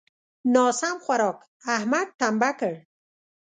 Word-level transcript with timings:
ناسم 0.53 0.95
خوارک؛ 1.03 1.39
احمد 1.75 2.07
ټمبه 2.19 2.49
کړ. 2.59 2.73